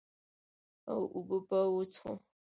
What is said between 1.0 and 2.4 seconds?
اوبۀ به وڅښو ـ